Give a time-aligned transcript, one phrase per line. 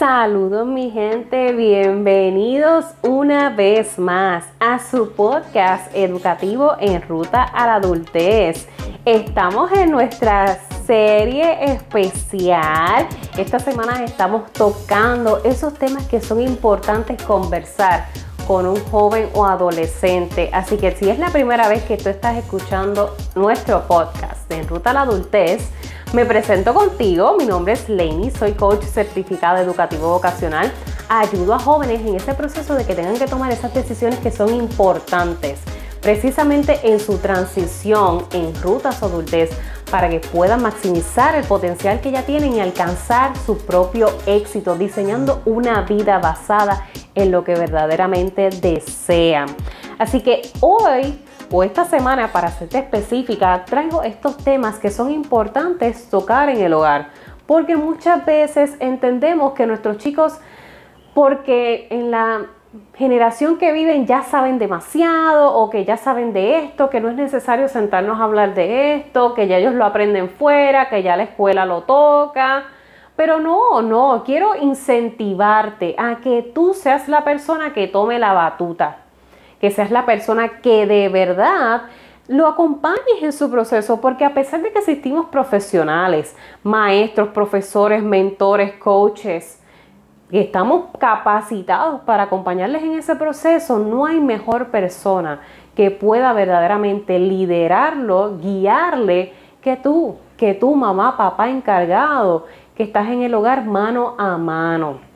[0.00, 7.74] Saludos mi gente, bienvenidos una vez más a su podcast educativo en ruta a la
[7.74, 8.66] adultez.
[9.04, 13.08] Estamos en nuestra serie especial.
[13.36, 18.06] Esta semana estamos tocando esos temas que son importantes conversar
[18.46, 20.48] con un joven o adolescente.
[20.54, 24.92] Así que si es la primera vez que tú estás escuchando nuestro podcast en ruta
[24.92, 25.70] a la adultez,
[26.12, 30.72] me presento contigo, mi nombre es Lainey, soy coach certificado educativo vocacional.
[31.08, 34.52] Ayudo a jóvenes en ese proceso de que tengan que tomar esas decisiones que son
[34.52, 35.60] importantes,
[36.00, 39.50] precisamente en su transición en rutas adultez,
[39.88, 45.42] para que puedan maximizar el potencial que ya tienen y alcanzar su propio éxito, diseñando
[45.44, 49.46] una vida basada en lo que verdaderamente desean.
[49.98, 51.20] Así que hoy
[51.52, 56.72] o esta semana, para serte específica, traigo estos temas que son importantes tocar en el
[56.72, 57.08] hogar.
[57.46, 60.38] Porque muchas veces entendemos que nuestros chicos,
[61.12, 62.46] porque en la
[62.94, 67.16] generación que viven ya saben demasiado o que ya saben de esto, que no es
[67.16, 71.24] necesario sentarnos a hablar de esto, que ya ellos lo aprenden fuera, que ya la
[71.24, 72.66] escuela lo toca.
[73.16, 78.98] Pero no, no, quiero incentivarte a que tú seas la persona que tome la batuta
[79.60, 81.82] que seas la persona que de verdad
[82.28, 88.74] lo acompañes en su proceso, porque a pesar de que existimos profesionales, maestros, profesores, mentores,
[88.74, 89.60] coaches,
[90.30, 95.40] que estamos capacitados para acompañarles en ese proceso, no hay mejor persona
[95.74, 103.22] que pueda verdaderamente liderarlo, guiarle que tú, que tu mamá, papá encargado, que estás en
[103.22, 105.09] el hogar mano a mano.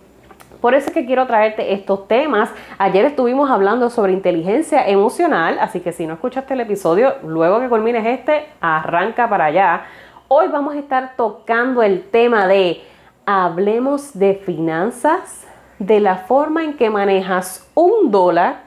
[0.64, 2.48] Por eso es que quiero traerte estos temas.
[2.78, 7.68] Ayer estuvimos hablando sobre inteligencia emocional, así que si no escuchaste el episodio, luego que
[7.68, 9.82] culmines este, arranca para allá.
[10.26, 12.82] Hoy vamos a estar tocando el tema de
[13.26, 15.46] hablemos de finanzas,
[15.78, 18.62] de la forma en que manejas un dólar,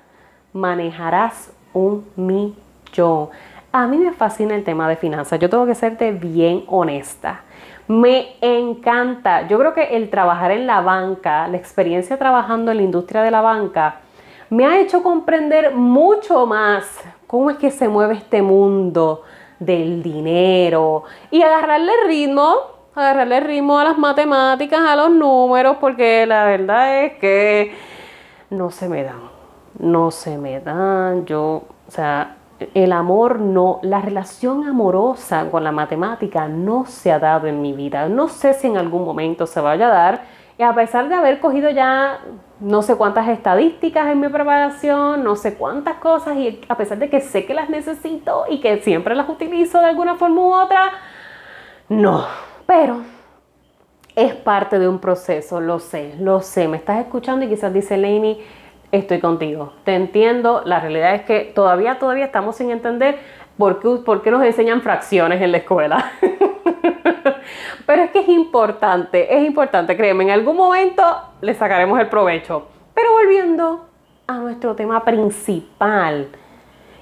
[0.53, 3.29] manejarás un millón.
[3.71, 7.41] A mí me fascina el tema de finanzas, yo tengo que serte bien honesta.
[7.87, 9.47] Me encanta.
[9.47, 13.31] Yo creo que el trabajar en la banca, la experiencia trabajando en la industria de
[13.31, 14.01] la banca,
[14.49, 19.23] me ha hecho comprender mucho más cómo es que se mueve este mundo
[19.59, 22.55] del dinero y agarrarle ritmo,
[22.95, 27.73] agarrarle ritmo a las matemáticas, a los números, porque la verdad es que
[28.49, 29.29] no se me dan,
[29.79, 31.25] no se me dan.
[31.25, 32.37] Yo, o sea,
[32.73, 37.73] el amor no, la relación amorosa con la matemática no se ha dado en mi
[37.73, 38.09] vida.
[38.09, 40.21] No sé si en algún momento se vaya a dar.
[40.57, 42.19] Y a pesar de haber cogido ya
[42.59, 47.09] no sé cuántas estadísticas en mi preparación, no sé cuántas cosas, y a pesar de
[47.09, 50.91] que sé que las necesito y que siempre las utilizo de alguna forma u otra,
[51.89, 52.25] no.
[52.65, 53.01] Pero
[54.15, 56.67] es parte de un proceso, lo sé, lo sé.
[56.67, 58.43] Me estás escuchando y quizás dice Lainey,
[58.91, 59.73] estoy contigo.
[59.83, 60.61] Te entiendo.
[60.65, 63.19] La realidad es que todavía, todavía estamos sin entender
[63.57, 66.11] por qué, por qué nos enseñan fracciones en la escuela.
[67.85, 71.03] Pero es que es importante, es importante, créeme, en algún momento
[71.41, 72.67] le sacaremos el provecho.
[72.93, 73.85] Pero volviendo
[74.27, 76.27] a nuestro tema principal,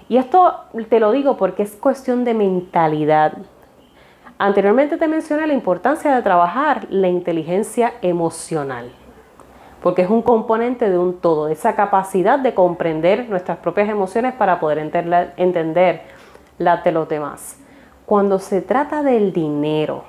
[0.08, 3.34] y esto te lo digo porque es cuestión de mentalidad.
[4.38, 8.92] Anteriormente te mencioné la importancia de trabajar la inteligencia emocional
[9.86, 14.60] porque es un componente de un todo, esa capacidad de comprender nuestras propias emociones para
[14.60, 16.02] poder entender
[16.58, 17.60] las de los demás.
[18.08, 20.04] Cuando se trata del dinero,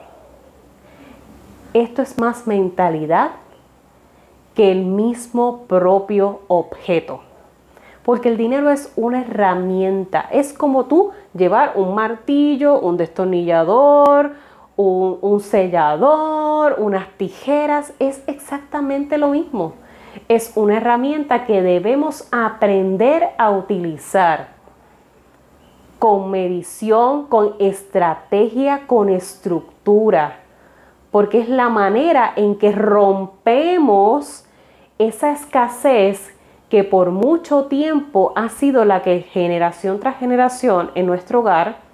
[1.74, 3.32] esto es más mentalidad
[4.54, 7.20] que el mismo propio objeto.
[8.02, 10.26] Porque el dinero es una herramienta.
[10.32, 14.36] Es como tú llevar un martillo, un destornillador,
[14.76, 19.74] un, sellador, unas tijeras, es exactamente lo mismo.
[20.28, 24.48] Es una herramienta que debemos aprender a utilizar
[25.98, 30.40] con medición, con estrategia, con estructura,
[31.10, 34.44] porque es la manera en que rompemos
[34.98, 36.34] esa escasez
[36.68, 41.85] que por mucho tiempo ha sido la que generación tras generación en nuestro hogar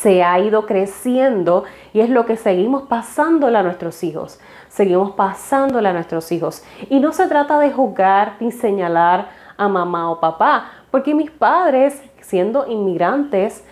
[0.00, 4.38] se ha ido creciendo y es lo que seguimos pasándole a nuestros hijos.
[4.68, 6.62] Seguimos pasándole a nuestros hijos.
[6.90, 12.02] Y no se trata de juzgar ni señalar a mamá o papá, porque mis padres,
[12.20, 13.64] siendo inmigrantes,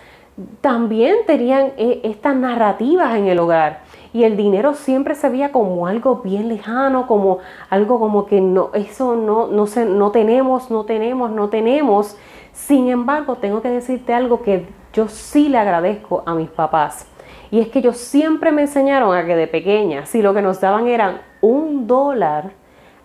[0.61, 3.81] también tenían eh, estas narrativas en el hogar.
[4.11, 7.37] Y el dinero siempre se veía como algo bien lejano, como
[7.69, 12.17] algo como que no, eso no, no, se, no tenemos, no tenemos, no tenemos.
[12.51, 17.05] Sin embargo, tengo que decirte algo que yo sí le agradezco a mis papás.
[17.51, 20.61] Y es que ellos siempre me enseñaron a que de pequeña, si lo que nos
[20.61, 22.51] daban eran un dólar,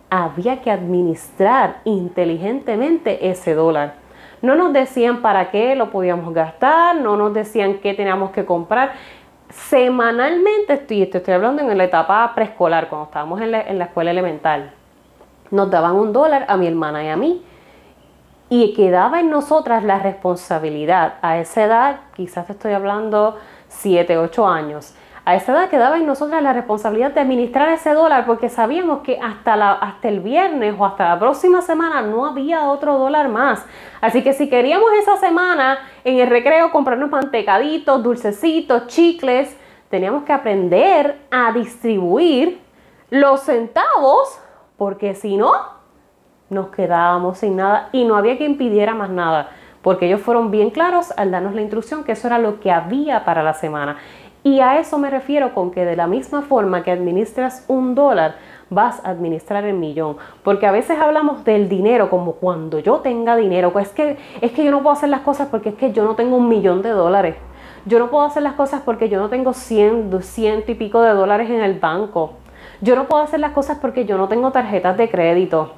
[0.08, 3.94] había que administrar inteligentemente ese dólar.
[4.40, 8.92] No nos decían para qué lo podíamos gastar, no nos decían qué teníamos que comprar.
[9.50, 14.12] Semanalmente, estoy, estoy hablando en la etapa preescolar, cuando estábamos en la, en la escuela
[14.12, 14.72] elemental,
[15.50, 17.42] nos daban un dólar a mi hermana y a mí.
[18.50, 21.14] Y quedaba en nosotras la responsabilidad.
[21.23, 23.38] A esa edad, quizás estoy hablando
[23.69, 24.94] 7, 8 años,
[25.25, 29.19] a esa edad quedaba en nosotras la responsabilidad de administrar ese dólar porque sabíamos que
[29.23, 33.64] hasta, hasta el viernes o hasta la próxima semana no había otro dólar más.
[34.00, 39.56] Así que si queríamos esa semana en el recreo comprarnos mantecaditos, dulcecitos, chicles,
[39.91, 42.61] teníamos que aprender a distribuir
[43.11, 44.41] los centavos
[44.79, 45.52] porque si no,
[46.50, 49.50] nos quedábamos sin nada y no había que impidiera más nada
[49.82, 53.25] porque ellos fueron bien claros al darnos la instrucción que eso era lo que había
[53.25, 53.97] para la semana.
[54.43, 58.37] Y a eso me refiero con que de la misma forma que administras un dólar,
[58.70, 60.17] vas a administrar el millón.
[60.43, 63.73] Porque a veces hablamos del dinero como cuando yo tenga dinero.
[63.73, 66.05] Pues es que, es que yo no puedo hacer las cosas porque es que yo
[66.05, 67.37] no tengo un millón de dólares.
[67.85, 71.12] Yo no puedo hacer las cosas porque yo no tengo 100, 200 y pico de
[71.12, 72.35] dólares en el banco.
[72.81, 75.75] Yo no puedo hacer las cosas porque yo no tengo tarjetas de crédito.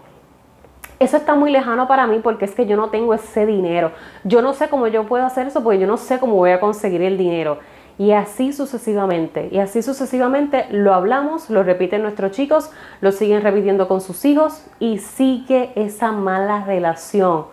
[1.02, 3.90] Eso está muy lejano para mí porque es que yo no tengo ese dinero.
[4.22, 6.60] Yo no sé cómo yo puedo hacer eso porque yo no sé cómo voy a
[6.60, 7.58] conseguir el dinero.
[7.98, 9.48] Y así sucesivamente.
[9.50, 12.70] Y así sucesivamente lo hablamos, lo repiten nuestros chicos,
[13.00, 17.46] lo siguen repitiendo con sus hijos y sigue esa mala relación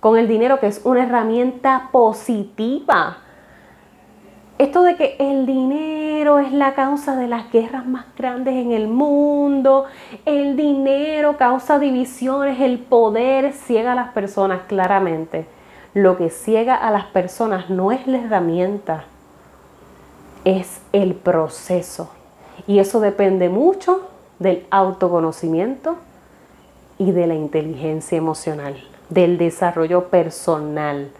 [0.00, 3.18] con el dinero que es una herramienta positiva.
[4.58, 8.88] Esto de que el dinero es la causa de las guerras más grandes en el
[8.88, 9.84] mundo,
[10.24, 15.46] el dinero causa divisiones, el poder ciega a las personas claramente.
[15.92, 19.04] Lo que ciega a las personas no es la herramienta,
[20.44, 22.10] es el proceso.
[22.66, 24.08] Y eso depende mucho
[24.38, 25.96] del autoconocimiento
[26.96, 28.76] y de la inteligencia emocional,
[29.10, 31.10] del desarrollo personal.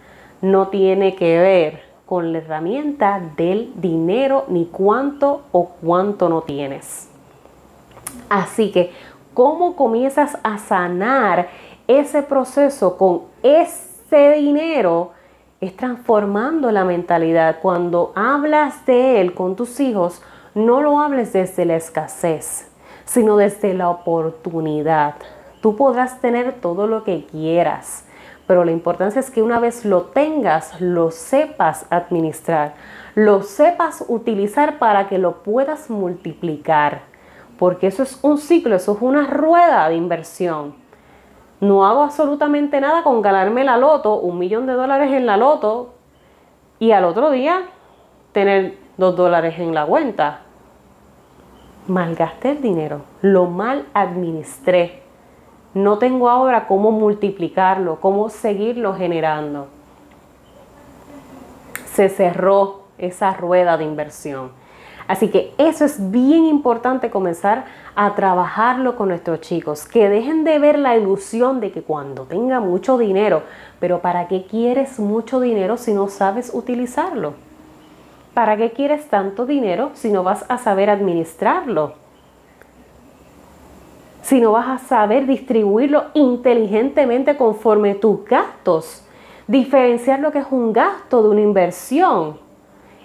[0.40, 7.08] No tiene que ver con la herramienta del dinero ni cuánto o cuánto no tienes.
[8.28, 8.92] Así que,
[9.34, 11.48] ¿cómo comienzas a sanar
[11.86, 15.10] ese proceso con ese dinero?
[15.60, 17.58] es transformando la mentalidad.
[17.60, 20.22] Cuando hablas de Él con tus hijos,
[20.54, 22.70] no lo hables desde la escasez,
[23.04, 25.14] sino desde la oportunidad.
[25.60, 28.04] Tú podrás tener todo lo que quieras,
[28.46, 32.74] pero la importancia es que una vez lo tengas, lo sepas administrar,
[33.14, 37.02] lo sepas utilizar para que lo puedas multiplicar,
[37.58, 40.86] porque eso es un ciclo, eso es una rueda de inversión
[41.60, 45.94] no hago absolutamente nada con ganarme la loto, un millón de dólares en la loto,
[46.78, 47.62] y al otro día
[48.32, 50.40] tener dos dólares en la cuenta.
[51.86, 55.02] Malgasté el dinero, lo mal administré.
[55.76, 59.66] No tengo ahora cómo multiplicarlo, cómo seguirlo generando.
[61.92, 64.52] Se cerró esa rueda de inversión.
[65.06, 70.58] Así que eso es bien importante comenzar a trabajarlo con nuestros chicos, que dejen de
[70.58, 73.42] ver la ilusión de que cuando tenga mucho dinero,
[73.78, 77.34] pero ¿para qué quieres mucho dinero si no sabes utilizarlo?
[78.32, 82.05] ¿Para qué quieres tanto dinero si no vas a saber administrarlo?
[84.26, 89.04] Si no vas a saber distribuirlo inteligentemente conforme tus gastos.
[89.46, 92.40] Diferenciar lo que es un gasto de una inversión.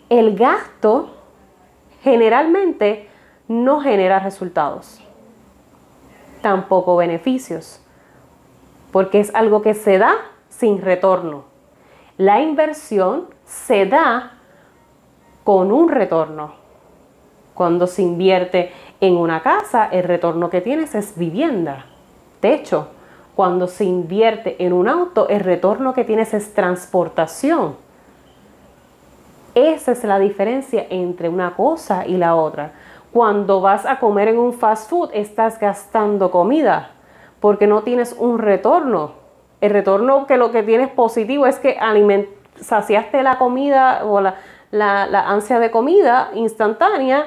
[0.10, 1.12] El gasto
[2.02, 3.08] generalmente
[3.48, 5.00] no genera resultados,
[6.42, 7.80] tampoco beneficios,
[8.92, 10.16] porque es algo que se da
[10.50, 11.44] sin retorno.
[12.18, 14.40] La inversión se da
[15.44, 16.60] con un retorno.
[17.54, 21.86] Cuando se invierte en una casa, el retorno que tienes es vivienda,
[22.40, 22.88] techo.
[23.36, 27.76] Cuando se invierte en un auto, el retorno que tienes es transportación.
[29.56, 32.74] Esa es la diferencia entre una cosa y la otra.
[33.12, 36.92] Cuando vas a comer en un fast food, estás gastando comida
[37.40, 39.14] porque no tienes un retorno.
[39.62, 41.78] El retorno que lo que tienes positivo es que
[42.56, 44.36] saciaste la comida o la,
[44.72, 47.26] la ansia de comida instantánea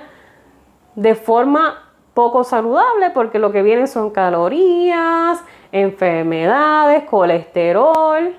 [0.94, 8.36] de forma poco saludable porque lo que viene son calorías, enfermedades, colesterol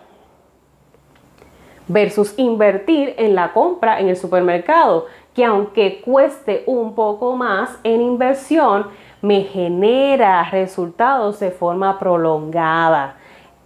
[1.87, 8.01] versus invertir en la compra en el supermercado, que aunque cueste un poco más en
[8.01, 8.87] inversión,
[9.21, 13.17] me genera resultados de forma prolongada.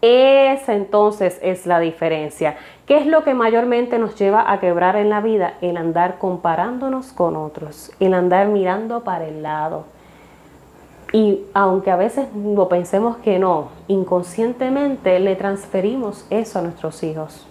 [0.02, 2.58] Esa entonces es la diferencia,
[2.90, 5.54] ¿Qué es lo que mayormente nos lleva a quebrar en la vida?
[5.62, 9.84] El andar comparándonos con otros, el andar mirando para el lado.
[11.14, 17.46] Y aunque a veces lo pensemos que no, inconscientemente le transferimos eso a nuestros hijos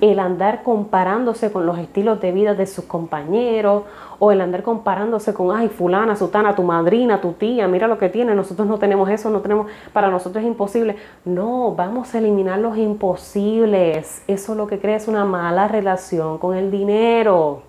[0.00, 3.84] el andar comparándose con los estilos de vida de sus compañeros
[4.18, 8.08] o el andar comparándose con, ay, fulana, sutana, tu madrina, tu tía, mira lo que
[8.08, 10.96] tiene, nosotros no tenemos eso, no tenemos, para nosotros es imposible.
[11.24, 14.22] No, vamos a eliminar los imposibles.
[14.26, 17.62] Eso lo que crea es una mala relación con el dinero.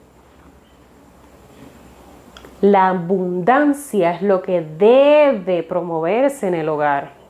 [2.61, 7.20] La abundancia es lo que debe promoverse en el hogar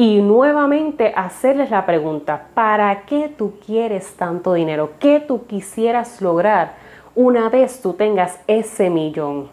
[0.00, 4.92] y nuevamente hacerles la pregunta, ¿para qué tú quieres tanto dinero?
[4.98, 6.72] ¿Qué tú quisieras lograr
[7.14, 9.50] una vez tú tengas ese millón?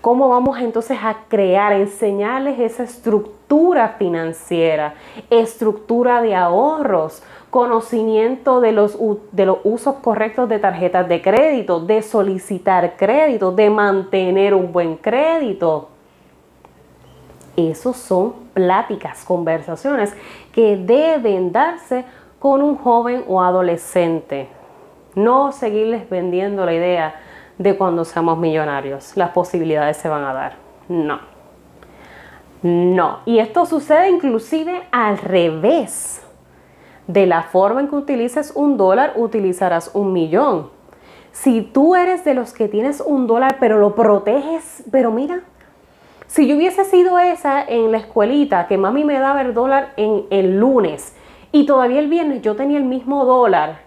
[0.00, 4.94] ¿Cómo vamos entonces a crear, enseñarles esa estructura financiera,
[5.30, 8.96] estructura de ahorros, conocimiento de los,
[9.32, 14.94] de los usos correctos de tarjetas de crédito, de solicitar crédito, de mantener un buen
[14.94, 15.88] crédito?
[17.68, 20.14] Esos son pláticas, conversaciones
[20.52, 22.04] que deben darse
[22.38, 24.48] con un joven o adolescente.
[25.14, 27.14] No seguirles vendiendo la idea
[27.58, 30.54] de cuando seamos millonarios, las posibilidades se van a dar.
[30.88, 31.20] No.
[32.62, 33.18] No.
[33.26, 36.22] Y esto sucede inclusive al revés.
[37.06, 40.70] De la forma en que utilices un dólar, utilizarás un millón.
[41.32, 45.40] Si tú eres de los que tienes un dólar, pero lo proteges, pero mira,
[46.30, 50.26] si yo hubiese sido esa en la escuelita, que mami me daba el dólar en
[50.30, 51.16] el lunes
[51.50, 53.80] y todavía el viernes yo tenía el mismo dólar,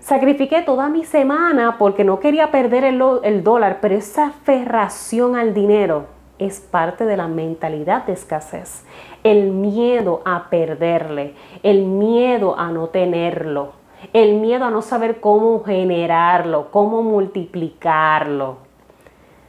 [0.00, 5.54] sacrifiqué toda mi semana porque no quería perder el, el dólar, pero esa aferración al
[5.54, 6.06] dinero
[6.40, 8.84] es parte de la mentalidad de escasez.
[9.22, 13.74] El miedo a perderle, el miedo a no tenerlo,
[14.12, 18.73] el miedo a no saber cómo generarlo, cómo multiplicarlo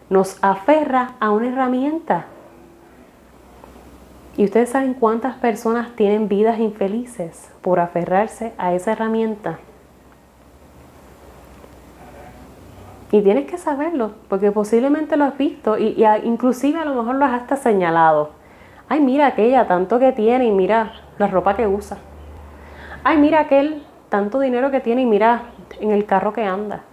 [0.10, 2.26] nos aferra a una herramienta.
[4.38, 9.60] Y ustedes saben cuántas personas tienen vidas infelices por aferrarse a esa herramienta.
[13.12, 17.26] Y tienes que saberlo, porque posiblemente lo has visto y, inclusive a lo mejor lo
[17.26, 18.32] has hasta señalado.
[18.90, 21.98] Ay, mira aquella, tanto que tiene y mira la ropa que usa.
[23.04, 25.44] Ay, mira aquel, tanto dinero que tiene y mira
[25.80, 26.84] en el carro que anda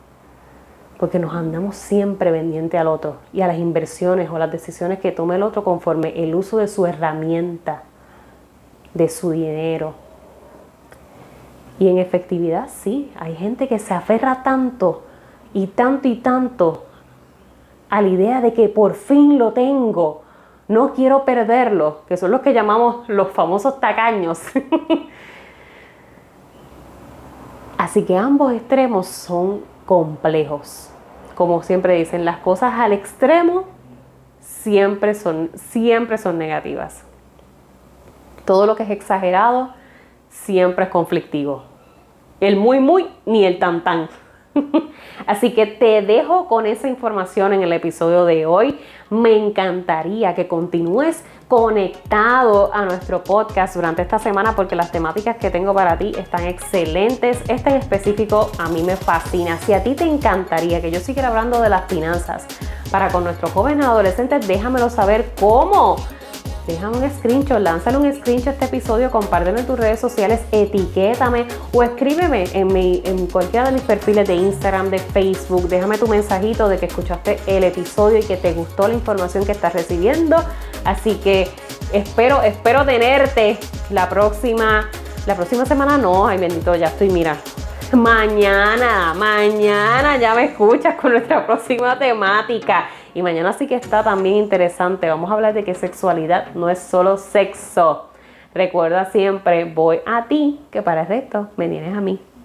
[1.02, 5.10] porque nos andamos siempre pendiente al otro y a las inversiones o las decisiones que
[5.10, 7.82] tome el otro conforme el uso de su herramienta,
[8.94, 9.94] de su dinero.
[11.80, 15.02] Y en efectividad sí, hay gente que se aferra tanto
[15.52, 16.84] y tanto y tanto
[17.90, 20.22] a la idea de que por fin lo tengo,
[20.68, 24.40] no quiero perderlo, que son los que llamamos los famosos tacaños.
[27.76, 30.91] Así que ambos extremos son complejos
[31.34, 33.64] como siempre dicen, las cosas al extremo
[34.40, 37.04] siempre son, siempre son negativas.
[38.44, 39.72] Todo lo que es exagerado
[40.28, 41.64] siempre es conflictivo.
[42.40, 44.08] El muy, muy, ni el tan, tan.
[45.26, 48.78] Así que te dejo con esa información en el episodio de hoy.
[49.10, 55.50] Me encantaría que continúes conectado a nuestro podcast durante esta semana porque las temáticas que
[55.50, 57.42] tengo para ti están excelentes.
[57.48, 59.58] Este en específico a mí me fascina.
[59.58, 62.46] Si a ti te encantaría que yo siguiera hablando de las finanzas
[62.90, 65.96] para con nuestros jóvenes adolescentes, déjamelo saber cómo
[66.66, 71.46] déjame un screenshot, lánzale un screenshot a este episodio, compártelo en tus redes sociales, etiquétame
[71.72, 75.68] o escríbeme en, mi, en cualquiera de mis perfiles de Instagram, de Facebook.
[75.68, 79.52] Déjame tu mensajito de que escuchaste el episodio y que te gustó la información que
[79.52, 80.36] estás recibiendo.
[80.84, 81.48] Así que
[81.92, 83.58] espero, espero tenerte
[83.90, 84.88] la próxima,
[85.26, 85.98] la próxima semana.
[85.98, 87.36] No, ay bendito, ya estoy, mira,
[87.92, 92.88] mañana, mañana ya me escuchas con nuestra próxima temática.
[93.14, 95.08] Y mañana sí que está también interesante.
[95.08, 98.08] Vamos a hablar de que sexualidad no es solo sexo.
[98.54, 102.20] Recuerda siempre, voy a ti, que para el resto me tienes a mí.